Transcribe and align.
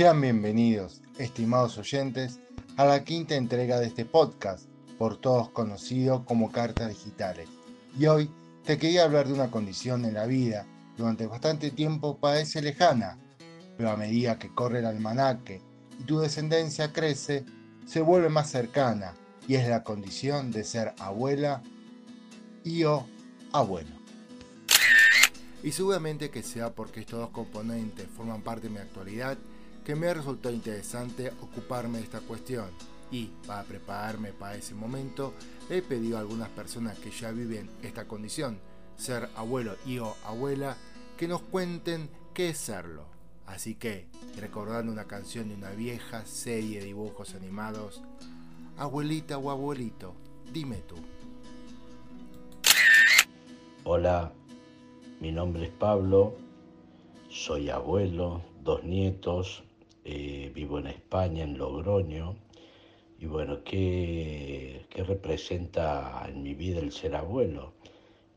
Sean 0.00 0.22
bienvenidos, 0.22 1.02
estimados 1.18 1.76
oyentes, 1.76 2.40
a 2.78 2.86
la 2.86 3.04
quinta 3.04 3.34
entrega 3.34 3.78
de 3.78 3.86
este 3.86 4.06
podcast, 4.06 4.64
por 4.96 5.20
todos 5.20 5.50
conocido 5.50 6.24
como 6.24 6.50
Cartas 6.50 6.88
Digitales. 6.88 7.50
Y 7.98 8.06
hoy 8.06 8.30
te 8.64 8.78
quería 8.78 9.04
hablar 9.04 9.28
de 9.28 9.34
una 9.34 9.50
condición 9.50 10.06
en 10.06 10.14
la 10.14 10.24
vida 10.24 10.64
durante 10.96 11.26
bastante 11.26 11.70
tiempo 11.70 12.16
parece 12.16 12.62
lejana, 12.62 13.18
pero 13.76 13.90
a 13.90 13.96
medida 13.98 14.38
que 14.38 14.48
corre 14.48 14.78
el 14.78 14.86
almanaque 14.86 15.60
y 15.98 16.04
tu 16.04 16.20
descendencia 16.20 16.94
crece, 16.94 17.44
se 17.84 18.00
vuelve 18.00 18.30
más 18.30 18.48
cercana 18.48 19.12
y 19.46 19.56
es 19.56 19.68
la 19.68 19.84
condición 19.84 20.50
de 20.50 20.64
ser 20.64 20.94
abuela 20.98 21.60
y 22.64 22.84
o 22.84 23.06
abuelo. 23.52 23.90
Y 25.62 25.72
seguramente 25.72 26.30
que 26.30 26.42
sea 26.42 26.74
porque 26.74 27.00
estos 27.00 27.20
dos 27.20 27.30
componentes 27.32 28.06
forman 28.16 28.40
parte 28.40 28.68
de 28.68 28.72
mi 28.72 28.78
actualidad 28.78 29.36
que 29.84 29.94
me 29.94 30.12
resultó 30.12 30.50
interesante 30.50 31.32
ocuparme 31.40 31.98
de 31.98 32.04
esta 32.04 32.20
cuestión 32.20 32.70
y 33.10 33.26
para 33.46 33.64
prepararme 33.64 34.32
para 34.32 34.56
ese 34.56 34.74
momento 34.74 35.34
he 35.68 35.82
pedido 35.82 36.16
a 36.16 36.20
algunas 36.20 36.48
personas 36.50 36.98
que 36.98 37.10
ya 37.10 37.32
viven 37.32 37.68
esta 37.82 38.06
condición, 38.06 38.58
ser 38.96 39.28
abuelo 39.36 39.76
y 39.86 39.98
o 39.98 40.14
abuela, 40.24 40.76
que 41.16 41.28
nos 41.28 41.42
cuenten 41.42 42.08
qué 42.34 42.50
es 42.50 42.58
serlo. 42.58 43.04
Así 43.46 43.74
que, 43.74 44.06
recordando 44.36 44.92
una 44.92 45.06
canción 45.06 45.48
de 45.48 45.54
una 45.56 45.70
vieja 45.70 46.24
serie 46.24 46.78
de 46.78 46.86
dibujos 46.86 47.34
animados, 47.34 48.00
abuelita 48.76 49.38
o 49.38 49.50
abuelito, 49.50 50.14
dime 50.52 50.76
tú. 50.86 50.96
Hola, 53.82 54.32
mi 55.20 55.32
nombre 55.32 55.64
es 55.64 55.72
Pablo, 55.72 56.36
soy 57.28 57.70
abuelo, 57.70 58.42
dos 58.62 58.84
nietos, 58.84 59.64
eh, 60.12 60.50
vivo 60.52 60.78
en 60.80 60.88
España, 60.88 61.44
en 61.44 61.56
Logroño. 61.56 62.36
Y 63.20 63.26
bueno, 63.26 63.62
¿qué, 63.62 64.86
¿qué 64.90 65.04
representa 65.04 66.26
en 66.28 66.42
mi 66.42 66.54
vida 66.54 66.80
el 66.80 66.90
ser 66.90 67.14
abuelo? 67.14 67.74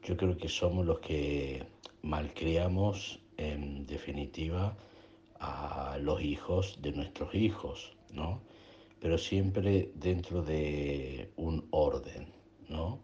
Yo 0.04 0.16
creo 0.16 0.38
que 0.38 0.50
somos 0.50 0.86
los 0.86 1.00
que 1.00 1.64
malcriamos, 2.04 3.20
en 3.38 3.88
definitiva, 3.88 4.78
a 5.40 5.98
los 6.00 6.22
hijos 6.22 6.80
de 6.82 6.92
nuestros 6.92 7.34
hijos, 7.34 7.98
¿no? 8.12 8.42
Pero 9.00 9.18
siempre 9.18 9.92
dentro 9.96 10.44
de 10.44 11.32
un 11.38 11.68
orden, 11.72 12.28
¿no? 12.70 13.00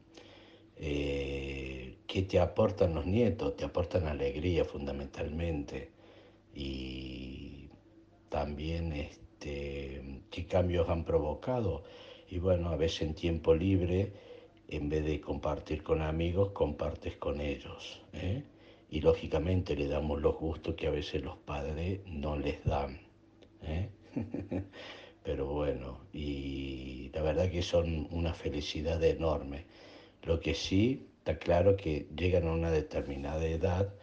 Eh, 0.77 1.97
¿Qué 2.05 2.21
te 2.21 2.39
aportan 2.39 2.93
los 2.93 3.05
nietos? 3.05 3.55
Te 3.57 3.65
aportan 3.65 4.07
alegría 4.07 4.63
fundamentalmente 4.63 5.91
y 6.53 6.98
también 8.39 8.93
este, 8.93 10.21
qué 10.31 10.45
cambios 10.47 10.87
han 10.87 11.03
provocado. 11.03 11.83
Y 12.29 12.39
bueno, 12.39 12.69
a 12.69 12.77
veces 12.77 13.01
en 13.01 13.13
tiempo 13.13 13.53
libre, 13.53 14.13
en 14.69 14.87
vez 14.87 15.03
de 15.03 15.19
compartir 15.19 15.83
con 15.83 16.01
amigos, 16.01 16.51
compartes 16.51 17.17
con 17.17 17.41
ellos. 17.41 18.01
¿eh? 18.13 18.43
Y 18.89 19.01
lógicamente 19.01 19.75
le 19.75 19.87
damos 19.89 20.21
los 20.21 20.35
gustos 20.37 20.75
que 20.75 20.87
a 20.87 20.91
veces 20.91 21.21
los 21.21 21.35
padres 21.35 21.99
no 22.05 22.37
les 22.37 22.63
dan. 22.63 23.01
¿eh? 23.63 23.89
Pero 25.23 25.47
bueno, 25.47 25.99
y 26.13 27.11
la 27.13 27.21
verdad 27.21 27.51
que 27.51 27.61
son 27.61 28.07
una 28.09 28.33
felicidad 28.33 29.03
enorme. 29.03 29.65
Lo 30.23 30.39
que 30.39 30.53
sí 30.53 31.09
está 31.17 31.37
claro 31.37 31.75
que 31.75 32.07
llegan 32.15 32.47
a 32.47 32.53
una 32.53 32.71
determinada 32.71 33.45
edad 33.45 33.93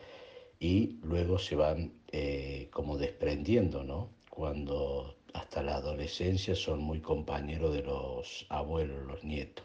y 0.60 0.98
luego 1.02 1.38
se 1.38 1.56
van 1.56 1.94
eh, 2.12 2.68
como 2.70 2.98
desprendiendo, 2.98 3.82
¿no? 3.82 4.15
Cuando 4.36 5.14
hasta 5.32 5.62
la 5.62 5.76
adolescencia 5.76 6.54
son 6.54 6.80
muy 6.80 7.00
compañeros 7.00 7.72
de 7.72 7.82
los 7.82 8.44
abuelos, 8.50 9.06
los 9.06 9.24
nietos. 9.24 9.64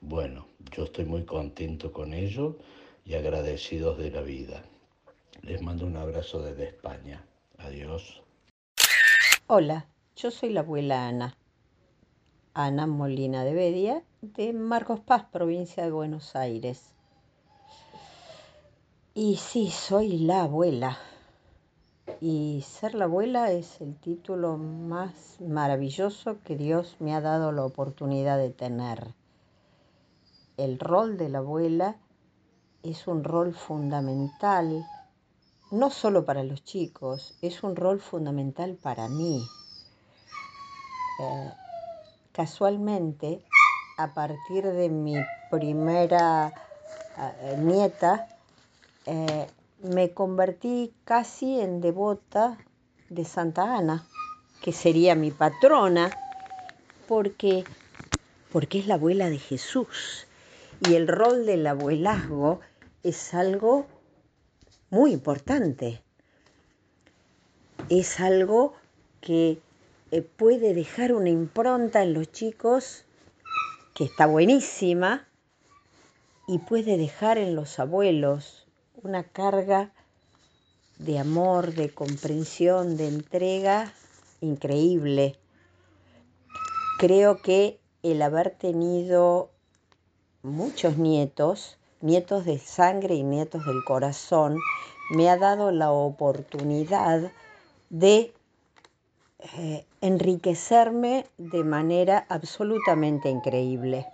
Bueno, 0.00 0.46
yo 0.74 0.84
estoy 0.84 1.04
muy 1.04 1.26
contento 1.26 1.92
con 1.92 2.14
ello 2.14 2.56
y 3.04 3.12
agradecidos 3.12 3.98
de 3.98 4.10
la 4.10 4.22
vida. 4.22 4.62
Les 5.42 5.60
mando 5.60 5.84
un 5.84 5.98
abrazo 5.98 6.40
desde 6.40 6.64
España. 6.64 7.22
Adiós. 7.58 8.22
Hola, 9.48 9.86
yo 10.16 10.30
soy 10.30 10.48
la 10.48 10.60
abuela 10.60 11.06
Ana. 11.06 11.36
Ana 12.54 12.86
Molina 12.86 13.44
de 13.44 13.52
Bedia, 13.52 14.02
de 14.22 14.54
Marcos 14.54 15.00
Paz, 15.00 15.26
provincia 15.30 15.84
de 15.84 15.90
Buenos 15.90 16.34
Aires. 16.36 16.94
Y 19.12 19.36
sí, 19.36 19.70
soy 19.70 20.20
la 20.20 20.44
abuela. 20.44 20.98
Y 22.20 22.64
ser 22.66 22.94
la 22.94 23.04
abuela 23.04 23.52
es 23.52 23.80
el 23.80 23.94
título 23.94 24.56
más 24.56 25.40
maravilloso 25.40 26.38
que 26.42 26.56
Dios 26.56 26.96
me 26.98 27.14
ha 27.14 27.20
dado 27.20 27.52
la 27.52 27.64
oportunidad 27.64 28.38
de 28.38 28.50
tener. 28.50 29.14
El 30.56 30.80
rol 30.80 31.16
de 31.16 31.28
la 31.28 31.38
abuela 31.38 31.94
es 32.82 33.06
un 33.06 33.22
rol 33.22 33.54
fundamental, 33.54 34.84
no 35.70 35.90
solo 35.90 36.24
para 36.24 36.42
los 36.42 36.64
chicos, 36.64 37.34
es 37.40 37.62
un 37.62 37.76
rol 37.76 38.00
fundamental 38.00 38.76
para 38.82 39.06
mí. 39.08 39.48
Eh, 41.20 41.52
casualmente, 42.32 43.44
a 43.96 44.12
partir 44.12 44.66
de 44.66 44.88
mi 44.88 45.14
primera 45.52 46.52
eh, 47.16 47.56
nieta, 47.60 48.26
eh, 49.06 49.46
me 49.82 50.12
convertí 50.12 50.92
casi 51.04 51.60
en 51.60 51.80
devota 51.80 52.58
de 53.08 53.24
Santa 53.24 53.76
Ana, 53.76 54.06
que 54.60 54.72
sería 54.72 55.14
mi 55.14 55.30
patrona, 55.30 56.10
porque, 57.06 57.64
porque 58.52 58.80
es 58.80 58.86
la 58.86 58.94
abuela 58.94 59.30
de 59.30 59.38
Jesús. 59.38 60.26
Y 60.88 60.94
el 60.94 61.08
rol 61.08 61.46
del 61.46 61.66
abuelazgo 61.66 62.60
es 63.02 63.34
algo 63.34 63.86
muy 64.90 65.12
importante. 65.12 66.02
Es 67.88 68.20
algo 68.20 68.74
que 69.20 69.60
eh, 70.10 70.22
puede 70.22 70.74
dejar 70.74 71.12
una 71.12 71.30
impronta 71.30 72.02
en 72.02 72.14
los 72.14 72.30
chicos 72.30 73.04
que 73.94 74.04
está 74.04 74.26
buenísima 74.26 75.26
y 76.46 76.58
puede 76.58 76.96
dejar 76.96 77.38
en 77.38 77.54
los 77.54 77.78
abuelos 77.78 78.67
una 79.02 79.24
carga 79.24 79.90
de 80.98 81.18
amor, 81.18 81.74
de 81.74 81.92
comprensión, 81.92 82.96
de 82.96 83.08
entrega 83.08 83.92
increíble. 84.40 85.36
Creo 86.98 87.40
que 87.42 87.78
el 88.02 88.22
haber 88.22 88.50
tenido 88.50 89.50
muchos 90.42 90.96
nietos 90.96 91.78
nietos 92.00 92.44
de 92.44 92.58
sangre 92.58 93.14
y 93.14 93.22
nietos 93.22 93.64
del 93.64 93.82
corazón, 93.84 94.58
me 95.10 95.28
ha 95.28 95.36
dado 95.36 95.70
la 95.70 95.90
oportunidad 95.90 97.32
de 97.90 98.32
eh, 99.56 99.86
enriquecerme 100.00 101.26
de 101.38 101.64
manera 101.64 102.26
absolutamente 102.28 103.30
increíble. 103.30 104.06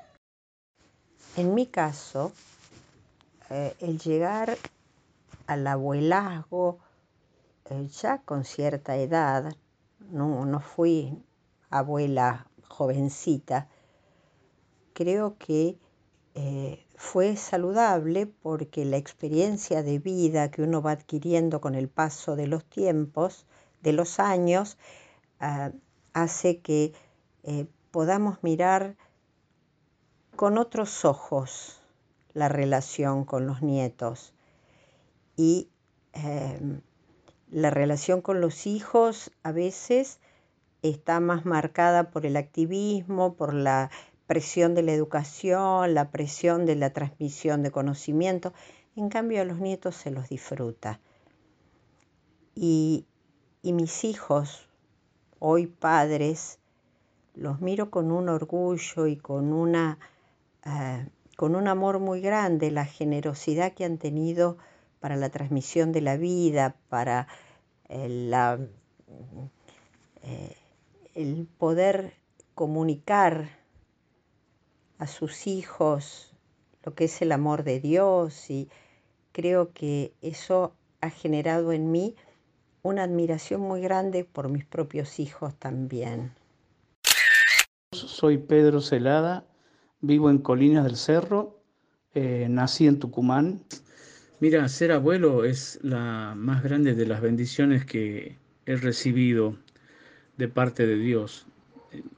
En 1.37 1.55
mi 1.55 1.67
caso, 1.67 2.33
eh, 3.51 3.75
el 3.81 3.99
llegar 3.99 4.57
al 5.47 5.67
abuelazgo 5.67 6.79
eh, 7.71 7.89
ya 7.89 8.19
con 8.19 8.45
cierta 8.45 8.97
edad, 8.97 9.55
no, 10.11 10.45
no 10.45 10.61
fui 10.61 11.23
abuela 11.71 12.47
jovencita, 12.69 13.69
creo 14.93 15.37
que 15.39 15.79
fue 16.97 17.37
saludable 17.37 18.27
porque 18.27 18.85
la 18.85 18.97
experiencia 18.97 19.83
de 19.83 19.99
vida 19.99 20.51
que 20.51 20.63
uno 20.63 20.83
va 20.83 20.93
adquiriendo 20.93 21.61
con 21.61 21.75
el 21.75 21.89
paso 21.89 22.37
de 22.37 22.47
los 22.47 22.65
tiempos, 22.65 23.47
de 23.83 23.93
los 23.93 24.19
años, 24.19 24.79
ah, 25.41 25.73
hace 26.13 26.61
que 26.61 26.93
eh, 27.43 27.67
podamos 27.91 28.43
mirar 28.43 28.97
con 30.37 30.59
otros 30.59 31.05
ojos 31.05 31.81
la 32.35 32.49
relación 32.49 33.25
con 33.25 33.47
los 33.47 33.63
nietos 33.63 34.35
y 35.37 35.71
em, 36.13 36.81
la 37.51 37.71
relación 37.71 38.21
con 38.21 38.41
los 38.41 38.67
hijos 38.67 39.31
a 39.43 39.53
veces 39.53 40.19
está 40.83 41.21
más 41.21 41.47
marcada 41.47 42.11
por 42.11 42.27
el 42.27 42.37
activismo, 42.37 43.35
por 43.35 43.55
la 43.55 43.91
presión 44.27 44.75
de 44.75 44.83
la 44.83 44.93
educación, 44.93 45.95
la 45.95 46.11
presión 46.11 46.67
de 46.67 46.77
la 46.77 46.93
transmisión 46.93 47.63
de 47.63 47.71
conocimiento. 47.71 48.53
En 48.97 49.09
cambio 49.09 49.41
a 49.41 49.45
los 49.45 49.59
nietos 49.59 49.97
se 49.97 50.11
los 50.11 50.29
disfruta. 50.29 51.01
Y, 52.55 53.07
mis 53.63 54.05
hijos, 54.05 54.69
hoy 55.39 55.67
padres, 55.67 56.59
los 57.35 57.61
miro 57.61 57.91
con 57.91 58.13
un 58.13 58.29
orgullo 58.29 59.07
y 59.07 59.17
con, 59.17 59.53
una, 59.53 59.99
eh, 60.65 61.09
con 61.37 61.57
un 61.57 61.69
amor 61.69 61.99
muy 61.99 62.21
grande, 62.21 62.71
la 62.71 62.85
generosidad 62.85 63.73
que 63.73 63.85
han 63.85 63.99
tenido 63.99 64.57
para 65.01 65.17
la 65.17 65.31
transmisión 65.31 65.93
de 65.93 66.01
la 66.01 66.17
vida, 66.17 66.77
para 66.89 67.29
eh, 67.89 68.09
la 68.09 68.59
eh, 70.23 70.57
el 71.15 71.47
poder 71.59 72.15
comunicar 72.55 73.51
a 74.99 75.07
sus 75.07 75.47
hijos 75.47 76.35
lo 76.85 76.95
que 76.95 77.05
es 77.05 77.23
el 77.23 77.33
amor 77.33 77.65
de 77.65 77.81
Dios 77.81 78.51
y 78.51 78.69
creo 79.33 79.73
que 79.73 80.13
eso 80.21 80.75
ha 81.01 81.11
generado 81.11 81.73
en 81.73 81.91
mí 81.91 82.15
una 82.83 83.05
admiración 83.05 83.61
muy 83.63 83.81
grande 83.81 84.25
por 84.25 84.49
mis 84.49 84.65
propios 84.65 85.19
hijos 85.19 85.55
también. 85.57 86.33
Soy 87.93 88.39
Pedro 88.39 88.81
Celada, 88.81 89.45
vivo 90.07 90.31
en 90.31 90.39
Colinas 90.39 90.85
del 90.85 90.97
Cerro, 90.97 91.61
eh, 92.15 92.47
nací 92.51 92.87
en 92.87 92.99
Tucumán. 92.99 93.63
Mira, 94.41 94.69
ser 94.69 94.93
abuelo 94.93 95.45
es 95.45 95.79
la 95.83 96.35
más 96.37 96.63
grande 96.63 96.95
de 96.95 97.07
las 97.07 97.21
bendiciones 97.21 97.85
que 97.85 98.37
he 98.67 98.77
recibido 98.77 99.57
de 100.37 100.49
parte 100.49 100.87
de 100.87 100.97
Dios. 100.97 101.47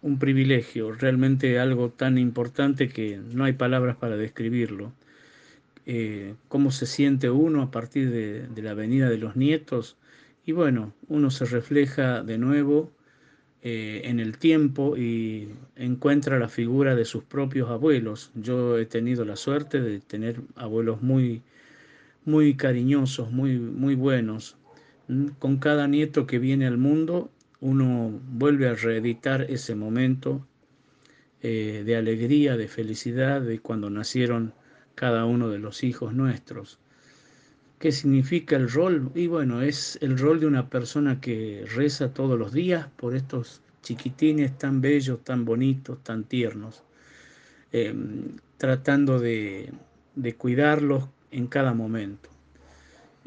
Un 0.00 0.18
privilegio, 0.18 0.92
realmente 0.92 1.58
algo 1.58 1.90
tan 1.90 2.18
importante 2.18 2.88
que 2.88 3.18
no 3.18 3.44
hay 3.44 3.52
palabras 3.52 3.96
para 3.96 4.16
describirlo. 4.16 4.92
Eh, 5.84 6.34
cómo 6.48 6.72
se 6.72 6.86
siente 6.86 7.30
uno 7.30 7.62
a 7.62 7.70
partir 7.70 8.10
de, 8.10 8.48
de, 8.48 8.62
la 8.62 8.74
venida 8.74 9.08
de 9.08 9.18
los 9.18 9.36
nietos. 9.36 9.96
Y 10.44 10.52
bueno, 10.52 10.94
uno 11.08 11.30
se 11.30 11.44
refleja 11.44 12.22
de 12.22 12.38
nuevo 12.38 12.90
eh, 13.68 14.02
en 14.04 14.20
el 14.20 14.38
tiempo 14.38 14.96
y 14.96 15.48
encuentra 15.74 16.38
la 16.38 16.48
figura 16.48 16.94
de 16.94 17.04
sus 17.04 17.24
propios 17.24 17.68
abuelos. 17.68 18.30
Yo 18.36 18.78
he 18.78 18.86
tenido 18.86 19.24
la 19.24 19.34
suerte 19.34 19.80
de 19.80 19.98
tener 19.98 20.40
abuelos 20.54 21.02
muy, 21.02 21.42
muy 22.24 22.54
cariñosos, 22.54 23.32
muy, 23.32 23.58
muy 23.58 23.96
buenos. 23.96 24.56
Mm, 25.08 25.30
con 25.40 25.56
cada 25.56 25.88
nieto 25.88 26.28
que 26.28 26.38
viene 26.38 26.68
al 26.68 26.78
mundo, 26.78 27.28
uno 27.60 28.20
vuelve 28.28 28.68
a 28.68 28.76
reeditar 28.76 29.50
ese 29.50 29.74
momento 29.74 30.46
eh, 31.42 31.82
de 31.84 31.96
alegría, 31.96 32.56
de 32.56 32.69
felicidad, 32.69 33.40
de 33.40 33.58
cuando 33.58 33.90
nacieron 33.90 34.54
cada 34.94 35.24
uno 35.24 35.48
de 35.48 35.58
los 35.58 35.82
hijos 35.82 36.14
nuestros. 36.14 36.78
¿Qué 37.78 37.93
significa 37.93 38.56
el 38.56 38.70
rol? 38.70 39.11
Y 39.14 39.26
bueno, 39.26 39.61
es 39.61 39.99
el 40.00 40.19
rol 40.19 40.40
de 40.40 40.46
una 40.46 40.70
persona 40.70 41.20
que 41.20 41.64
reza 41.75 42.12
todos 42.14 42.38
los 42.38 42.52
días 42.52 42.88
por 42.96 43.14
estos 43.14 43.61
chiquitines 43.82 44.56
tan 44.56 44.81
bellos, 44.81 45.23
tan 45.25 45.44
bonitos, 45.44 46.02
tan 46.02 46.25
tiernos, 46.25 46.82
em, 47.73 48.37
tratando 48.56 49.20
de, 49.20 49.73
cuidarlos 50.38 51.08
en 51.31 51.46
cada 51.49 51.75
momento. 51.75 52.31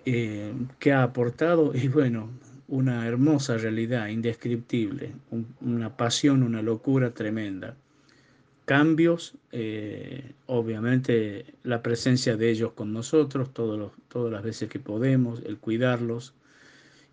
Em, 0.05 0.67
¿Qué 0.79 0.91
ha 0.93 1.03
aportado? 1.03 1.73
Y 1.75 1.87
bueno, 1.87 2.29
una 2.67 3.07
hermosa 3.07 3.57
realidad, 3.57 4.07
indescriptible, 4.07 5.13
una 5.61 5.95
pasión, 5.95 6.43
una 6.43 6.61
locura 6.61 7.11
tremenda 7.11 7.75
cambios, 8.69 9.33
eh, 9.51 10.33
obviamente 10.45 11.55
la 11.63 11.81
presencia 11.81 12.37
de 12.37 12.51
ellos 12.51 12.73
con 12.73 12.93
nosotros 12.93 13.49
todas 13.51 14.31
las 14.31 14.43
veces 14.43 14.69
que 14.69 14.77
podemos, 14.77 15.41
el 15.43 15.57
cuidarlos 15.57 16.35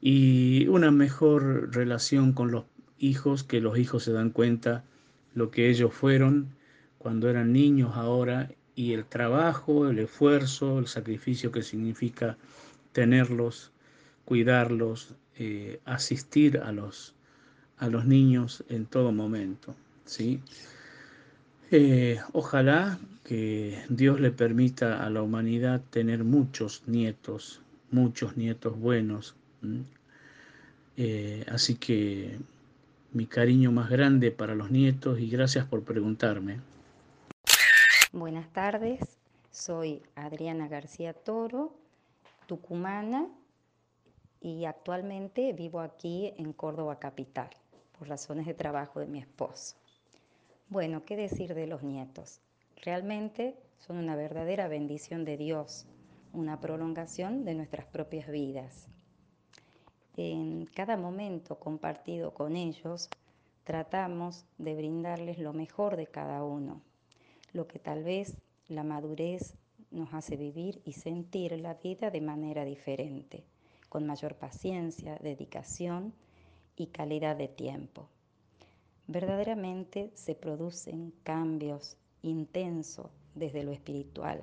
y 0.02 0.66
una 0.68 0.90
mejor 0.90 1.74
relación 1.74 2.34
con 2.34 2.50
los 2.50 2.64
hijos, 2.98 3.42
que 3.42 3.62
los 3.62 3.78
hijos 3.78 4.02
se 4.02 4.12
dan 4.12 4.32
cuenta 4.32 4.84
lo 5.32 5.50
que 5.50 5.70
ellos 5.70 5.94
fueron 5.94 6.50
cuando 6.98 7.30
eran 7.30 7.54
niños 7.54 7.92
ahora 7.94 8.50
y 8.74 8.92
el 8.92 9.06
trabajo, 9.06 9.88
el 9.88 9.98
esfuerzo, 9.98 10.78
el 10.78 10.88
sacrificio 10.88 11.52
que 11.52 11.62
significa 11.62 12.36
tenerlos, 12.92 13.72
cuidarlos, 14.26 15.14
eh, 15.38 15.80
asistir 15.86 16.58
a 16.58 16.70
los, 16.70 17.14
a 17.78 17.88
los 17.88 18.04
niños 18.04 18.62
en 18.68 18.84
todo 18.84 19.10
momento. 19.10 19.74
¿sí? 20.04 20.42
Eh, 21.70 22.20
ojalá 22.32 22.98
que 23.24 23.82
Dios 23.88 24.20
le 24.20 24.30
permita 24.30 25.04
a 25.04 25.10
la 25.10 25.22
humanidad 25.22 25.80
tener 25.90 26.22
muchos 26.22 26.84
nietos, 26.86 27.60
muchos 27.90 28.36
nietos 28.36 28.78
buenos. 28.78 29.34
Eh, 30.96 31.44
así 31.50 31.74
que 31.74 32.38
mi 33.12 33.26
cariño 33.26 33.72
más 33.72 33.90
grande 33.90 34.30
para 34.30 34.54
los 34.54 34.70
nietos 34.70 35.18
y 35.18 35.28
gracias 35.28 35.66
por 35.66 35.82
preguntarme. 35.82 36.60
Buenas 38.12 38.48
tardes, 38.52 39.00
soy 39.50 40.02
Adriana 40.14 40.68
García 40.68 41.12
Toro, 41.14 41.74
tucumana 42.46 43.26
y 44.40 44.66
actualmente 44.66 45.52
vivo 45.52 45.80
aquí 45.80 46.32
en 46.36 46.52
Córdoba 46.52 47.00
Capital 47.00 47.50
por 47.98 48.08
razones 48.08 48.46
de 48.46 48.54
trabajo 48.54 49.00
de 49.00 49.06
mi 49.06 49.18
esposo. 49.18 49.74
Bueno, 50.68 51.04
¿qué 51.04 51.14
decir 51.14 51.54
de 51.54 51.68
los 51.68 51.84
nietos? 51.84 52.40
Realmente 52.82 53.56
son 53.78 53.98
una 53.98 54.16
verdadera 54.16 54.66
bendición 54.66 55.24
de 55.24 55.36
Dios, 55.36 55.86
una 56.32 56.58
prolongación 56.58 57.44
de 57.44 57.54
nuestras 57.54 57.86
propias 57.86 58.28
vidas. 58.28 58.88
En 60.16 60.66
cada 60.66 60.96
momento 60.96 61.60
compartido 61.60 62.34
con 62.34 62.56
ellos, 62.56 63.08
tratamos 63.62 64.44
de 64.58 64.74
brindarles 64.74 65.38
lo 65.38 65.52
mejor 65.52 65.96
de 65.96 66.08
cada 66.08 66.42
uno, 66.42 66.82
lo 67.52 67.68
que 67.68 67.78
tal 67.78 68.02
vez 68.02 68.36
la 68.66 68.82
madurez 68.82 69.54
nos 69.92 70.12
hace 70.14 70.36
vivir 70.36 70.82
y 70.84 70.94
sentir 70.94 71.52
la 71.60 71.74
vida 71.74 72.10
de 72.10 72.20
manera 72.20 72.64
diferente, 72.64 73.44
con 73.88 74.04
mayor 74.04 74.34
paciencia, 74.34 75.16
dedicación 75.22 76.12
y 76.74 76.88
calidad 76.88 77.36
de 77.36 77.46
tiempo 77.46 78.08
verdaderamente 79.08 80.10
se 80.14 80.34
producen 80.34 81.12
cambios 81.22 81.96
intensos 82.22 83.06
desde 83.34 83.62
lo 83.62 83.72
espiritual, 83.72 84.42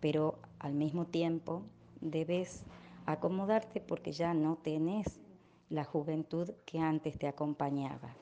pero 0.00 0.38
al 0.58 0.74
mismo 0.74 1.06
tiempo 1.06 1.62
debes 2.00 2.64
acomodarte 3.06 3.80
porque 3.80 4.12
ya 4.12 4.34
no 4.34 4.56
tenés 4.56 5.20
la 5.68 5.84
juventud 5.84 6.50
que 6.64 6.78
antes 6.78 7.18
te 7.18 7.26
acompañaba. 7.26 8.14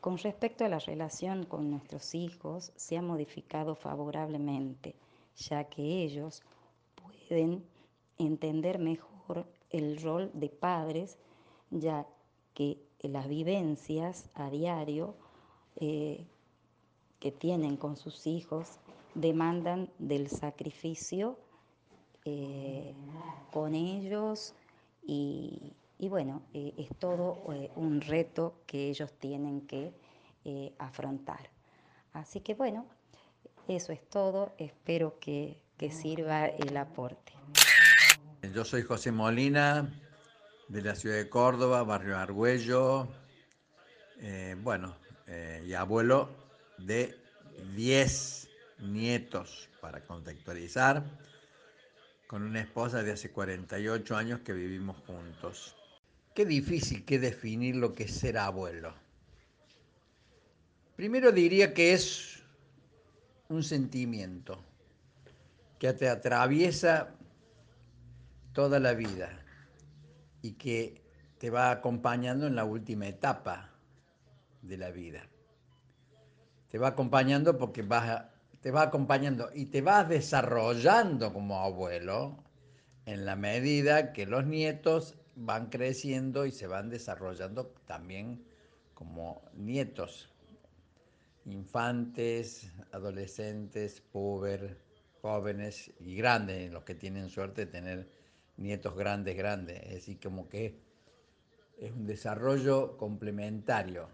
Con 0.00 0.18
respecto 0.18 0.64
a 0.64 0.68
la 0.68 0.78
relación 0.78 1.44
con 1.46 1.70
nuestros 1.70 2.14
hijos, 2.14 2.72
se 2.76 2.96
ha 2.96 3.02
modificado 3.02 3.74
favorablemente, 3.74 4.94
ya 5.36 5.64
que 5.64 6.04
ellos 6.04 6.42
pueden 6.94 7.64
entender 8.18 8.78
mejor 8.78 9.46
el 9.70 10.00
rol 10.00 10.30
de 10.32 10.48
padres, 10.48 11.18
ya 11.70 12.06
que 12.56 12.78
las 13.02 13.28
vivencias 13.28 14.30
a 14.34 14.48
diario 14.48 15.14
eh, 15.76 16.24
que 17.20 17.30
tienen 17.30 17.76
con 17.76 17.96
sus 17.96 18.26
hijos 18.26 18.78
demandan 19.14 19.90
del 19.98 20.28
sacrificio 20.28 21.38
eh, 22.24 22.94
con 23.52 23.74
ellos 23.74 24.54
y, 25.06 25.74
bueno, 26.00 26.42
eh, 26.54 26.72
es 26.78 26.88
todo 26.98 27.42
un 27.76 28.00
reto 28.00 28.54
que 28.66 28.88
ellos 28.88 29.12
tienen 29.12 29.60
que 29.60 29.92
afrontar. 30.78 31.50
Así 32.12 32.40
que 32.40 32.54
bueno, 32.54 32.86
eso 33.68 33.92
es 33.92 34.08
todo, 34.08 34.54
espero 34.58 35.18
que, 35.18 35.60
que 35.76 35.90
sirva 35.90 36.46
el 36.46 36.76
aporte. 36.76 37.32
Yo 38.54 38.64
soy 38.64 38.82
José 38.82 39.12
Molina, 39.12 39.92
de 40.68 40.82
la 40.82 40.94
ciudad 40.94 41.16
de 41.16 41.28
Córdoba, 41.28 41.82
barrio 41.84 42.18
Argüello, 42.18 43.08
eh, 44.18 44.56
bueno, 44.62 44.96
eh, 45.26 45.62
y 45.66 45.74
abuelo 45.74 46.28
de 46.78 47.16
10 47.74 48.48
nietos, 48.80 49.68
para 49.80 50.00
contextualizar, 50.02 51.04
con 52.26 52.42
una 52.42 52.60
esposa 52.60 53.02
de 53.02 53.12
hace 53.12 53.30
48 53.30 54.16
años 54.16 54.40
que 54.40 54.52
vivimos 54.52 54.96
juntos. 55.06 55.76
Qué 56.34 56.44
difícil 56.44 57.04
que 57.04 57.18
definir 57.18 57.76
lo 57.76 57.92
que 57.92 58.04
es 58.04 58.12
ser 58.12 58.36
abuelo. 58.36 58.92
Primero 60.96 61.30
diría 61.30 61.72
que 61.72 61.92
es 61.92 62.42
un 63.48 63.62
sentimiento 63.62 64.62
que 65.78 65.92
te 65.92 66.08
atraviesa 66.08 67.14
toda 68.52 68.80
la 68.80 68.94
vida 68.94 69.45
y 70.46 70.52
que 70.52 71.02
te 71.38 71.50
va 71.50 71.70
acompañando 71.72 72.46
en 72.46 72.54
la 72.54 72.64
última 72.64 73.08
etapa 73.08 73.72
de 74.62 74.76
la 74.78 74.90
vida. 74.90 75.28
Te 76.68 76.78
va 76.78 76.88
acompañando 76.88 77.58
porque 77.58 77.82
vas, 77.82 78.26
te 78.60 78.70
va 78.70 78.82
acompañando 78.82 79.50
y 79.54 79.66
te 79.66 79.80
vas 79.80 80.08
desarrollando 80.08 81.32
como 81.32 81.60
abuelo 81.60 82.44
en 83.06 83.24
la 83.24 83.34
medida 83.34 84.12
que 84.12 84.26
los 84.26 84.46
nietos 84.46 85.16
van 85.34 85.66
creciendo 85.68 86.46
y 86.46 86.52
se 86.52 86.68
van 86.68 86.90
desarrollando 86.90 87.74
también 87.86 88.44
como 88.94 89.42
nietos, 89.52 90.32
infantes, 91.44 92.70
adolescentes, 92.92 94.00
puber, 94.00 94.78
jóvenes 95.22 95.92
y 95.98 96.14
grandes, 96.14 96.70
los 96.70 96.84
que 96.84 96.94
tienen 96.94 97.28
suerte 97.28 97.66
de 97.66 97.72
tener 97.72 98.25
nietos 98.56 98.96
grandes, 98.96 99.36
grandes. 99.36 99.82
Es 99.84 99.94
decir, 99.94 100.20
como 100.20 100.48
que 100.48 100.78
es 101.78 101.92
un 101.92 102.06
desarrollo 102.06 102.96
complementario. 102.96 104.08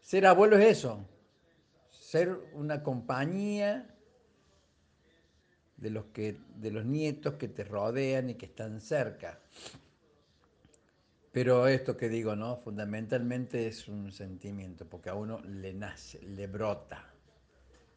Ser 0.00 0.26
abuelo 0.26 0.58
es 0.58 0.78
eso, 0.78 1.06
ser 1.90 2.36
una 2.54 2.82
compañía 2.82 3.88
de 5.76 5.90
los, 5.90 6.06
que, 6.06 6.38
de 6.56 6.70
los 6.70 6.84
nietos 6.84 7.34
que 7.34 7.48
te 7.48 7.64
rodean 7.64 8.30
y 8.30 8.34
que 8.34 8.46
están 8.46 8.80
cerca. 8.80 9.40
Pero 11.32 11.66
esto 11.66 11.96
que 11.96 12.08
digo, 12.08 12.36
¿no? 12.36 12.58
Fundamentalmente 12.58 13.66
es 13.66 13.88
un 13.88 14.12
sentimiento, 14.12 14.86
porque 14.86 15.08
a 15.08 15.14
uno 15.14 15.40
le 15.40 15.72
nace, 15.72 16.20
le 16.22 16.46
brota 16.46 17.12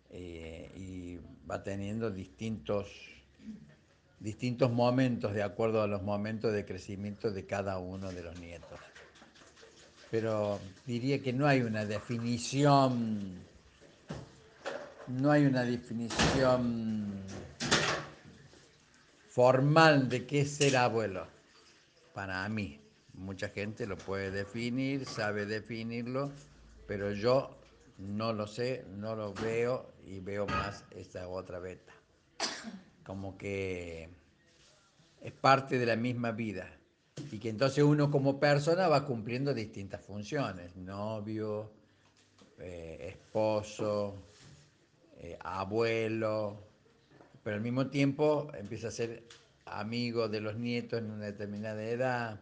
eh, 0.10 0.72
y 0.76 1.18
va 1.50 1.62
teniendo 1.62 2.10
distintos, 2.10 2.88
distintos 4.26 4.72
momentos 4.72 5.36
de 5.36 5.44
acuerdo 5.44 5.84
a 5.84 5.88
los 5.88 6.02
momentos 6.02 6.52
de 6.52 6.66
crecimiento 6.66 7.30
de 7.30 7.46
cada 7.46 7.78
uno 7.78 8.12
de 8.12 8.24
los 8.24 8.40
nietos. 8.40 8.80
Pero 10.10 10.60
diría 10.88 11.22
que 11.22 11.32
no 11.32 11.46
hay 11.46 11.62
una 11.62 11.86
definición, 11.86 13.36
no 15.08 15.30
hay 15.30 15.46
una 15.46 15.62
definición 15.62 17.22
formal 19.30 20.10
de 20.10 20.26
qué 20.26 20.42
es 20.42 20.56
ser 20.56 20.76
abuelo, 20.76 21.28
para 22.16 22.50
mí. 22.50 22.82
Mucha 23.14 23.50
gente 23.50 23.86
lo 23.86 23.96
puede 23.96 24.32
definir, 24.32 25.06
sabe 25.06 25.46
definirlo, 25.46 26.32
pero 26.88 27.12
yo 27.12 27.56
no 28.00 28.34
lo 28.34 28.48
sé, 28.48 28.86
no 28.98 29.16
lo 29.16 29.36
veo 29.36 29.94
y 30.04 30.20
veo 30.20 30.48
más 30.48 30.84
esa 30.90 31.28
otra 31.28 31.60
beta. 31.60 31.94
Como 33.06 33.38
que 33.38 34.10
es 35.22 35.32
parte 35.32 35.80
de 35.80 35.86
la 35.86 35.96
misma 35.96 36.32
vida. 36.32 36.70
Y 37.32 37.40
que 37.40 37.50
entonces 37.50 37.84
uno 37.84 38.12
como 38.12 38.40
persona 38.40 38.88
va 38.88 39.06
cumpliendo 39.06 39.54
distintas 39.54 40.02
funciones, 40.02 40.76
novio, 40.76 41.72
eh, 42.60 43.08
esposo, 43.10 44.16
eh, 45.18 45.38
abuelo, 45.40 46.58
pero 47.44 47.56
al 47.56 47.62
mismo 47.62 47.88
tiempo 47.88 48.52
empieza 48.54 48.90
a 48.90 48.92
ser 48.92 49.24
amigo 49.66 50.28
de 50.28 50.42
los 50.42 50.56
nietos 50.58 51.00
en 51.00 51.12
una 51.12 51.26
determinada 51.26 51.84
edad, 51.84 52.40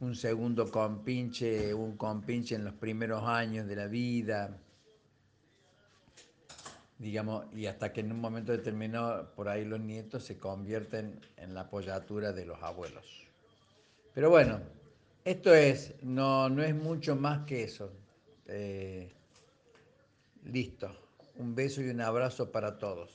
un 0.00 0.14
segundo 0.14 0.70
compinche, 0.70 1.72
un 1.74 1.96
compinche 1.96 2.54
en 2.54 2.64
los 2.64 2.74
primeros 2.74 3.24
años 3.24 3.66
de 3.66 3.76
la 3.76 3.86
vida, 3.86 4.56
digamos, 7.04 7.44
y 7.54 7.66
hasta 7.66 7.92
que 7.92 8.00
en 8.00 8.12
un 8.12 8.18
momento 8.18 8.50
determinado 8.50 9.30
por 9.34 9.50
ahí 9.50 9.66
los 9.66 9.78
nietos 9.78 10.24
se 10.24 10.38
convierten 10.38 11.20
en 11.36 11.52
la 11.52 11.60
apoyatura 11.60 12.32
de 12.32 12.46
los 12.46 12.62
abuelos. 12.62 13.04
Pero 14.14 14.30
bueno, 14.30 14.58
esto 15.22 15.54
es, 15.54 15.96
no, 16.02 16.48
no 16.48 16.62
es 16.62 16.74
mucho 16.74 17.14
más 17.14 17.44
que 17.44 17.62
eso. 17.62 17.92
Eh, 18.46 19.12
listo. 20.44 20.96
Un 21.36 21.54
beso 21.54 21.82
y 21.82 21.90
un 21.90 22.00
abrazo 22.00 22.50
para 22.50 22.78
todos. 22.78 23.10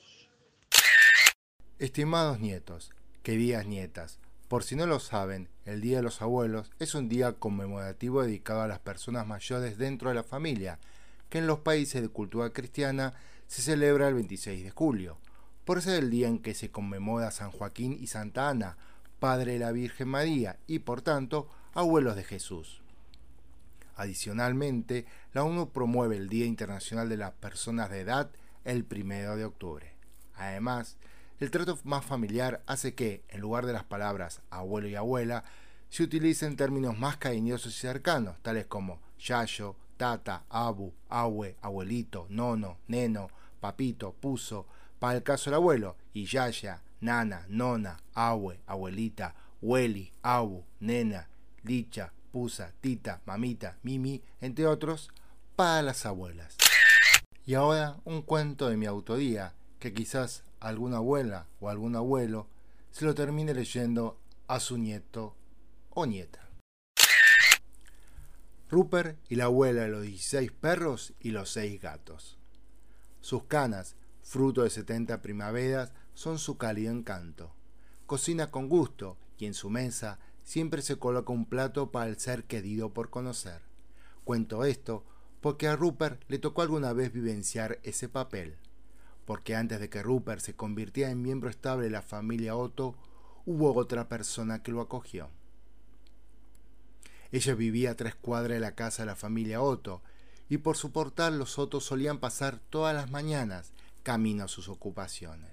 Estimados 1.79 2.39
nietos, 2.39 2.91
queridas 3.23 3.65
nietas, 3.65 4.19
por 4.47 4.63
si 4.63 4.75
no 4.75 4.85
lo 4.85 4.99
saben, 4.99 5.49
el 5.65 5.81
Día 5.81 5.97
de 5.97 6.03
los 6.03 6.21
Abuelos 6.21 6.69
es 6.77 6.93
un 6.93 7.09
día 7.09 7.33
conmemorativo 7.33 8.21
dedicado 8.21 8.61
a 8.61 8.67
las 8.67 8.79
personas 8.79 9.25
mayores 9.25 9.79
dentro 9.79 10.09
de 10.09 10.15
la 10.15 10.23
familia, 10.23 10.77
que 11.29 11.39
en 11.39 11.47
los 11.47 11.59
países 11.59 12.03
de 12.03 12.09
cultura 12.09 12.51
cristiana 12.51 13.15
se 13.49 13.63
celebra 13.63 14.07
el 14.07 14.13
26 14.13 14.63
de 14.63 14.69
julio. 14.69 15.17
Por 15.65 15.81
ser 15.81 16.03
el 16.03 16.11
día 16.11 16.27
en 16.27 16.37
que 16.37 16.53
se 16.53 16.69
conmemora 16.69 17.31
San 17.31 17.49
Joaquín 17.51 17.97
y 17.99 18.05
Santa 18.05 18.47
Ana, 18.47 18.77
padre 19.19 19.53
de 19.53 19.59
la 19.59 19.71
Virgen 19.71 20.07
María 20.07 20.59
y 20.67 20.79
por 20.79 21.01
tanto 21.01 21.49
abuelos 21.73 22.15
de 22.15 22.23
Jesús. 22.23 22.81
Adicionalmente, 23.95 25.07
la 25.33 25.43
ONU 25.43 25.71
promueve 25.71 26.15
el 26.15 26.29
Día 26.29 26.45
Internacional 26.45 27.09
de 27.09 27.17
las 27.17 27.31
Personas 27.31 27.89
de 27.89 28.01
Edad 28.01 28.29
el 28.65 28.85
1 28.89 29.35
de 29.35 29.45
octubre. 29.45 29.95
Además, 30.35 30.97
el 31.39 31.49
trato 31.49 31.79
más 31.83 32.05
familiar 32.05 32.61
hace 32.67 32.93
que, 32.93 33.23
en 33.29 33.41
lugar 33.41 33.65
de 33.65 33.73
las 33.73 33.83
palabras 33.83 34.41
abuelo 34.51 34.87
y 34.87 34.95
abuela, 34.95 35.43
se 35.89 36.03
utilicen 36.03 36.55
términos 36.55 36.99
más 36.99 37.17
cariñosos 37.17 37.75
y 37.75 37.79
cercanos, 37.79 38.37
tales 38.43 38.67
como 38.67 38.99
yayo, 39.17 39.75
tata, 39.97 40.43
abu, 40.49 40.93
abue, 41.09 41.57
abuelito, 41.61 42.27
nono, 42.29 42.77
neno, 42.87 43.29
papito, 43.59 44.13
puso, 44.13 44.65
para 44.99 45.17
el 45.17 45.23
caso 45.23 45.49
del 45.49 45.55
abuelo, 45.55 45.95
y 46.13 46.25
yaya, 46.25 46.81
nana, 47.01 47.45
nona, 47.49 48.01
abue, 48.13 48.59
abuelita, 48.65 49.35
hueli, 49.61 50.11
abu, 50.21 50.65
nena, 50.79 51.29
licha, 51.63 52.13
pusa, 52.31 52.73
tita, 52.81 53.21
mamita, 53.25 53.77
mimi, 53.83 54.21
entre 54.41 54.67
otros, 54.67 55.09
para 55.55 55.81
las 55.81 56.05
abuelas. 56.05 56.57
Y 57.45 57.53
ahora 57.55 57.97
un 58.05 58.21
cuento 58.21 58.69
de 58.69 58.77
mi 58.77 58.85
autoría, 58.85 59.53
que 59.79 59.93
quizás 59.93 60.43
alguna 60.59 60.97
abuela 60.97 61.47
o 61.59 61.69
algún 61.69 61.95
abuelo 61.95 62.47
se 62.91 63.05
lo 63.05 63.15
termine 63.15 63.53
leyendo 63.53 64.19
a 64.47 64.59
su 64.59 64.77
nieto 64.77 65.35
o 65.91 66.05
nieta. 66.05 66.47
Rupert 68.69 69.17
y 69.29 69.35
la 69.35 69.45
abuela 69.45 69.83
de 69.83 69.87
los 69.89 70.03
16 70.03 70.51
perros 70.51 71.13
y 71.19 71.31
los 71.31 71.49
6 71.51 71.81
gatos. 71.81 72.38
Sus 73.21 73.43
canas, 73.43 73.95
fruto 74.21 74.63
de 74.63 74.69
70 74.69 75.21
primaveras, 75.21 75.93
son 76.13 76.39
su 76.39 76.57
cálido 76.57 76.91
encanto. 76.91 77.51
Cocina 78.05 78.51
con 78.51 78.69
gusto 78.69 79.17
y 79.37 79.45
en 79.45 79.53
su 79.53 79.69
mesa 79.69 80.19
siempre 80.43 80.81
se 80.81 80.97
coloca 80.97 81.31
un 81.31 81.45
plato 81.45 81.91
para 81.91 82.09
el 82.09 82.19
ser 82.19 82.45
querido 82.45 82.93
por 82.93 83.09
conocer. 83.09 83.61
Cuento 84.23 84.65
esto 84.65 85.03
porque 85.41 85.67
a 85.67 85.75
Rupert 85.75 86.23
le 86.27 86.39
tocó 86.39 86.61
alguna 86.61 86.93
vez 86.93 87.13
vivenciar 87.13 87.79
ese 87.83 88.09
papel 88.09 88.57
porque 89.29 89.55
antes 89.55 89.79
de 89.79 89.91
que 89.91 90.01
Rupert 90.01 90.41
se 90.41 90.55
convirtiera 90.55 91.11
en 91.11 91.21
miembro 91.21 91.51
estable 91.51 91.83
de 91.83 91.91
la 91.91 92.01
familia 92.01 92.55
Otto, 92.55 92.95
hubo 93.45 93.75
otra 93.75 94.09
persona 94.09 94.63
que 94.63 94.71
lo 94.71 94.81
acogió. 94.81 95.29
Ella 97.31 97.53
vivía 97.53 97.91
a 97.91 97.95
tres 97.95 98.15
cuadras 98.15 98.55
de 98.55 98.59
la 98.59 98.73
casa 98.73 99.03
de 99.03 99.05
la 99.05 99.15
familia 99.15 99.61
Otto, 99.61 100.01
y 100.49 100.57
por 100.57 100.75
su 100.75 100.91
portal 100.91 101.37
los 101.37 101.59
Otto 101.59 101.79
solían 101.79 102.19
pasar 102.19 102.59
todas 102.69 102.95
las 102.95 103.11
mañanas 103.11 103.71
camino 104.03 104.45
a 104.45 104.47
sus 104.47 104.67
ocupaciones. 104.67 105.51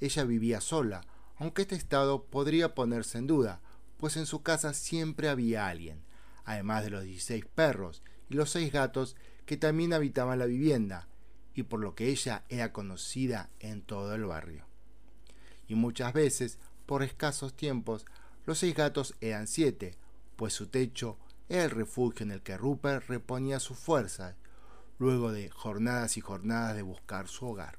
Ella 0.00 0.24
vivía 0.24 0.60
sola, 0.60 1.02
aunque 1.36 1.62
este 1.62 1.74
estado 1.74 2.24
podría 2.24 2.74
ponerse 2.74 3.18
en 3.18 3.26
duda, 3.26 3.60
pues 3.98 4.16
en 4.16 4.26
su 4.26 4.42
casa 4.42 4.72
siempre 4.72 5.28
había 5.28 5.66
alguien, 5.66 6.02
además 6.44 6.84
de 6.84 6.90
los 6.90 7.04
16 7.04 7.44
perros 7.54 8.02
y 8.30 8.34
los 8.34 8.50
seis 8.50 8.72
gatos 8.72 9.16
que 9.46 9.56
también 9.56 9.92
habitaban 9.92 10.38
la 10.38 10.46
vivienda, 10.46 11.08
y 11.54 11.64
por 11.64 11.80
lo 11.80 11.94
que 11.94 12.08
ella 12.08 12.44
era 12.48 12.72
conocida 12.72 13.50
en 13.60 13.82
todo 13.82 14.14
el 14.14 14.24
barrio. 14.24 14.66
Y 15.68 15.74
muchas 15.74 16.12
veces, 16.12 16.58
por 16.86 17.02
escasos 17.02 17.54
tiempos, 17.54 18.06
los 18.46 18.58
seis 18.58 18.74
gatos 18.74 19.14
eran 19.20 19.46
siete, 19.46 19.96
pues 20.36 20.52
su 20.52 20.66
techo 20.66 21.18
era 21.48 21.64
el 21.64 21.70
refugio 21.70 22.24
en 22.24 22.32
el 22.32 22.42
que 22.42 22.56
Rupert 22.56 23.06
reponía 23.08 23.60
sus 23.60 23.78
fuerzas, 23.78 24.34
luego 24.98 25.32
de 25.32 25.50
jornadas 25.50 26.16
y 26.16 26.20
jornadas 26.20 26.74
de 26.76 26.82
buscar 26.82 27.28
su 27.28 27.46
hogar. 27.46 27.78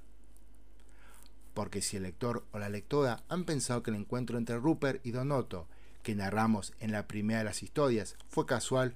Porque 1.54 1.82
si 1.82 1.98
el 1.98 2.04
lector 2.04 2.46
o 2.52 2.60
la 2.60 2.70
lectora 2.70 3.24
han 3.30 3.46
pensado 3.46 3.82
que 3.82 3.92
el 3.92 3.98
encuentro 3.98 4.38
entre 4.38 4.58
Rupert 4.58 5.06
y 5.06 5.12
Donoto, 5.12 5.68
que 6.04 6.16
narramos 6.16 6.74
en 6.80 6.92
la 6.92 7.08
primera 7.08 7.40
de 7.40 7.46
las 7.46 7.64
historias, 7.64 8.16
fue 8.28 8.46
casual, 8.46 8.96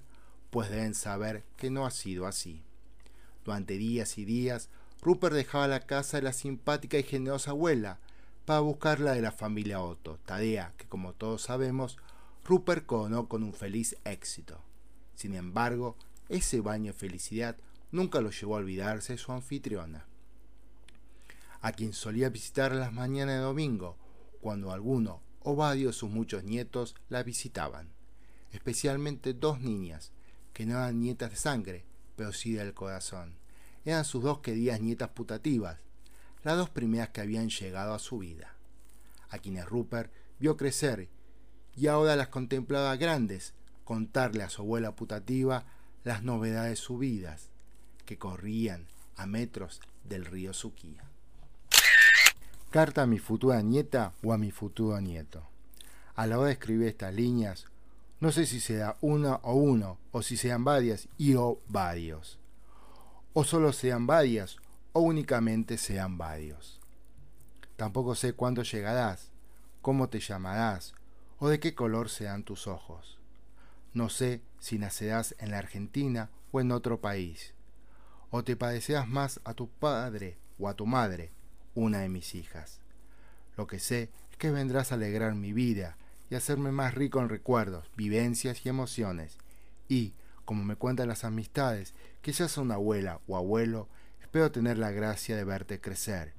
pues 0.49 0.69
deben 0.69 0.93
saber 0.93 1.43
que 1.57 1.69
no 1.69 1.85
ha 1.85 1.91
sido 1.91 2.27
así. 2.27 2.63
Durante 3.45 3.77
días 3.77 4.17
y 4.17 4.25
días, 4.25 4.69
Rupert 5.01 5.33
dejaba 5.33 5.67
la 5.67 5.79
casa 5.79 6.17
de 6.17 6.23
la 6.23 6.33
simpática 6.33 6.99
y 6.99 7.03
generosa 7.03 7.51
abuela 7.51 7.99
para 8.45 8.59
buscar 8.59 8.99
la 8.99 9.13
de 9.13 9.21
la 9.21 9.31
familia 9.31 9.81
Otto, 9.81 10.19
tarea 10.25 10.73
que, 10.77 10.85
como 10.85 11.13
todos 11.13 11.43
sabemos, 11.43 11.97
Rupert 12.45 12.85
coronó 12.85 13.27
con 13.27 13.43
un 13.43 13.53
feliz 13.53 13.95
éxito. 14.05 14.61
Sin 15.15 15.35
embargo, 15.35 15.95
ese 16.29 16.61
baño 16.61 16.93
de 16.93 16.97
felicidad 16.97 17.57
nunca 17.91 18.21
lo 18.21 18.31
llevó 18.31 18.55
a 18.55 18.59
olvidarse 18.59 19.13
de 19.13 19.19
su 19.19 19.31
anfitriona, 19.31 20.05
a 21.61 21.71
quien 21.71 21.93
solía 21.93 22.29
visitar 22.29 22.73
las 22.73 22.93
mañanas 22.93 23.35
de 23.35 23.41
domingo, 23.41 23.97
cuando 24.41 24.71
alguno 24.71 25.21
o 25.41 25.55
varios 25.55 25.95
de 25.95 25.99
sus 25.99 26.09
muchos 26.09 26.43
nietos 26.43 26.95
la 27.09 27.23
visitaban, 27.23 27.89
especialmente 28.51 29.33
dos 29.33 29.59
niñas, 29.59 30.11
que 30.53 30.65
no 30.65 30.73
eran 30.73 30.99
nietas 30.99 31.31
de 31.31 31.35
sangre, 31.35 31.85
pero 32.15 32.33
sí 32.33 32.53
del 32.53 32.73
corazón. 32.73 33.35
Eran 33.85 34.05
sus 34.05 34.23
dos 34.23 34.39
queridas 34.39 34.81
nietas 34.81 35.09
putativas, 35.09 35.79
las 36.43 36.57
dos 36.57 36.69
primeras 36.69 37.09
que 37.09 37.21
habían 37.21 37.49
llegado 37.49 37.93
a 37.93 37.99
su 37.99 38.19
vida, 38.19 38.55
a 39.29 39.39
quienes 39.39 39.65
Rupert 39.65 40.11
vio 40.39 40.57
crecer 40.57 41.09
y 41.79 41.87
ahora 41.87 42.17
las 42.17 42.27
contemplaba 42.27 42.97
grandes, 42.97 43.53
contarle 43.85 44.43
a 44.43 44.49
su 44.49 44.63
abuela 44.63 44.97
putativa 44.97 45.63
las 46.03 46.23
novedades 46.23 46.71
de 46.71 46.75
sus 46.75 46.99
vidas, 46.99 47.47
que 48.05 48.17
corrían 48.17 48.85
a 49.15 49.25
metros 49.25 49.79
del 50.03 50.25
río 50.25 50.53
Suquía. 50.53 51.05
Carta 52.69 53.03
a 53.03 53.07
mi 53.07 53.17
futura 53.17 53.61
nieta 53.61 54.11
o 54.23 54.33
a 54.33 54.37
mi 54.37 54.51
futuro 54.51 54.99
nieto. 54.99 55.47
A 56.15 56.27
la 56.27 56.37
hora 56.37 56.47
de 56.47 56.53
escribir 56.53 56.87
estas 56.87 57.13
líneas, 57.13 57.65
No 58.19 58.33
sé 58.33 58.45
si 58.45 58.59
sea 58.59 58.97
una 58.99 59.35
o 59.35 59.53
uno, 59.53 59.97
o 60.11 60.21
si 60.21 60.35
sean 60.35 60.65
varias 60.65 61.07
y 61.17 61.35
o 61.35 61.61
varios. 61.69 62.37
O 63.31 63.45
solo 63.45 63.71
sean 63.71 64.05
varias 64.05 64.57
o 64.91 64.99
únicamente 64.99 65.77
sean 65.77 66.17
varios. 66.17 66.81
Tampoco 67.77 68.15
sé 68.15 68.33
cuándo 68.33 68.63
llegarás, 68.63 69.31
cómo 69.81 70.09
te 70.09 70.19
llamarás 70.19 70.98
o 71.39 71.47
de 71.47 71.59
qué 71.59 71.73
color 71.73 72.09
sean 72.09 72.43
tus 72.43 72.67
ojos. 72.67 73.17
No 73.93 74.09
sé 74.09 74.41
si 74.59 74.77
nacerás 74.77 75.35
en 75.39 75.51
la 75.51 75.57
Argentina 75.57 76.29
o 76.51 76.59
en 76.59 76.71
otro 76.71 76.99
país. 76.99 77.53
O 78.29 78.43
te 78.43 78.55
parecerás 78.55 79.07
más 79.07 79.39
a 79.45 79.53
tu 79.53 79.69
padre 79.69 80.37
o 80.59 80.67
a 80.67 80.75
tu 80.75 80.85
madre, 80.85 81.31
una 81.75 81.99
de 81.99 82.09
mis 82.09 82.35
hijas. 82.35 82.81
Lo 83.57 83.67
que 83.67 83.79
sé 83.79 84.09
es 84.29 84.37
que 84.37 84.51
vendrás 84.51 84.91
a 84.91 84.95
alegrar 84.95 85.33
mi 85.33 85.53
vida 85.53 85.97
y 86.29 86.35
hacerme 86.35 86.71
más 86.71 86.93
rico 86.93 87.21
en 87.21 87.29
recuerdos, 87.29 87.89
vivencias 87.95 88.65
y 88.65 88.69
emociones. 88.69 89.37
Y, 89.87 90.13
como 90.45 90.63
me 90.63 90.75
cuentan 90.75 91.07
las 91.07 91.23
amistades, 91.23 91.95
que 92.21 92.33
seas 92.33 92.57
una 92.57 92.75
abuela 92.75 93.21
o 93.27 93.37
abuelo, 93.37 93.87
espero 94.21 94.51
tener 94.51 94.77
la 94.77 94.91
gracia 94.91 95.35
de 95.35 95.45
verte 95.45 95.79
crecer. 95.79 96.33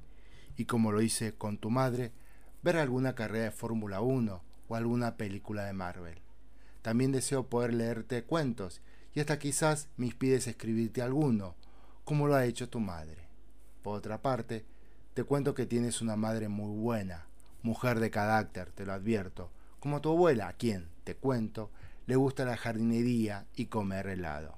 Y 0.56 0.66
como 0.66 0.92
lo 0.92 1.00
hice 1.00 1.32
con 1.34 1.58
tu 1.58 1.70
madre, 1.70 2.12
ver 2.62 2.76
alguna 2.76 3.14
carrera 3.14 3.46
de 3.46 3.50
Fórmula 3.50 4.02
1 4.02 4.49
o 4.70 4.76
alguna 4.76 5.16
película 5.16 5.64
de 5.64 5.72
Marvel. 5.72 6.20
También 6.80 7.10
deseo 7.10 7.48
poder 7.48 7.74
leerte 7.74 8.22
cuentos 8.22 8.80
y 9.12 9.20
hasta 9.20 9.38
quizás 9.38 9.88
me 9.96 10.06
inspires 10.06 10.46
a 10.46 10.50
escribirte 10.50 11.02
alguno, 11.02 11.56
como 12.04 12.28
lo 12.28 12.36
ha 12.36 12.46
hecho 12.46 12.68
tu 12.68 12.78
madre. 12.78 13.26
Por 13.82 13.98
otra 13.98 14.22
parte, 14.22 14.64
te 15.12 15.24
cuento 15.24 15.54
que 15.54 15.66
tienes 15.66 16.00
una 16.00 16.14
madre 16.14 16.48
muy 16.48 16.72
buena, 16.78 17.26
mujer 17.62 17.98
de 17.98 18.10
carácter, 18.10 18.70
te 18.70 18.86
lo 18.86 18.92
advierto, 18.92 19.50
como 19.80 20.00
tu 20.00 20.10
abuela, 20.10 20.46
a 20.46 20.52
quien, 20.52 20.88
te 21.02 21.16
cuento, 21.16 21.70
le 22.06 22.14
gusta 22.14 22.44
la 22.44 22.56
jardinería 22.56 23.46
y 23.56 23.66
comer 23.66 24.06
helado. 24.06 24.56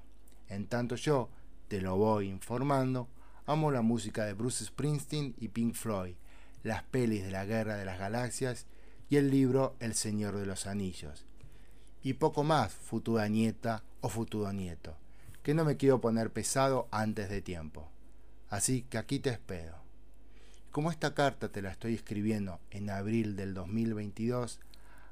En 0.48 0.66
tanto 0.66 0.94
yo, 0.96 1.30
te 1.68 1.80
lo 1.80 1.96
voy 1.96 2.28
informando, 2.28 3.08
amo 3.46 3.70
la 3.70 3.80
música 3.80 4.26
de 4.26 4.34
Bruce 4.34 4.66
Springsteen 4.66 5.34
y 5.38 5.48
Pink 5.48 5.74
Floyd, 5.74 6.16
las 6.62 6.82
pelis 6.82 7.24
de 7.24 7.30
la 7.30 7.46
Guerra 7.46 7.76
de 7.76 7.86
las 7.86 7.98
Galaxias 7.98 8.66
y 9.12 9.18
el 9.18 9.30
libro 9.30 9.76
El 9.78 9.92
Señor 9.92 10.38
de 10.38 10.46
los 10.46 10.66
Anillos. 10.66 11.26
Y 12.02 12.14
poco 12.14 12.44
más, 12.44 12.72
futura 12.72 13.28
nieta 13.28 13.82
o 14.00 14.08
futuro 14.08 14.50
nieto, 14.54 14.96
que 15.42 15.52
no 15.52 15.66
me 15.66 15.76
quiero 15.76 16.00
poner 16.00 16.32
pesado 16.32 16.88
antes 16.90 17.28
de 17.28 17.42
tiempo. 17.42 17.90
Así 18.48 18.86
que 18.88 18.96
aquí 18.96 19.18
te 19.18 19.28
espero. 19.28 19.76
Como 20.70 20.90
esta 20.90 21.12
carta 21.12 21.50
te 21.50 21.60
la 21.60 21.70
estoy 21.70 21.92
escribiendo 21.92 22.58
en 22.70 22.88
abril 22.88 23.36
del 23.36 23.52
2022, 23.52 24.60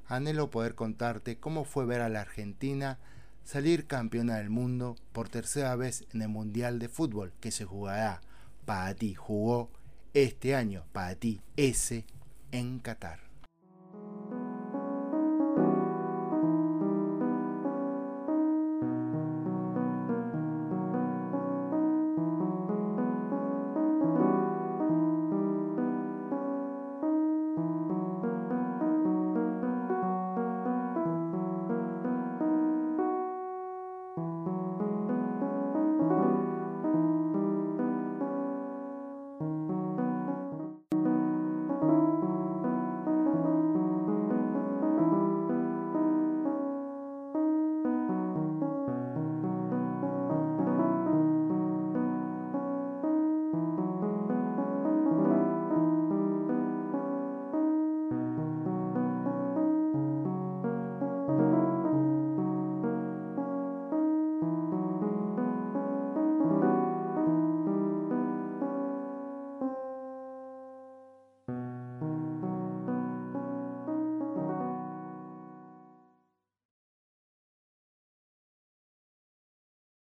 anhelo 0.07 0.49
poder 0.49 0.73
contarte 0.73 1.37
cómo 1.37 1.63
fue 1.63 1.85
ver 1.85 2.01
a 2.01 2.09
la 2.09 2.21
Argentina 2.21 2.97
salir 3.43 3.85
campeona 3.85 4.37
del 4.37 4.49
mundo 4.49 4.95
por 5.11 5.29
tercera 5.29 5.75
vez 5.75 6.07
en 6.11 6.23
el 6.23 6.29
Mundial 6.29 6.79
de 6.79 6.89
Fútbol 6.89 7.33
que 7.39 7.51
se 7.51 7.65
jugará 7.65 8.21
para 8.65 8.95
ti, 8.95 9.13
jugó 9.13 9.69
este 10.15 10.55
año 10.55 10.85
para 10.91 11.13
ti 11.13 11.43
ese 11.55 12.03
en 12.51 12.79
Qatar. 12.79 13.30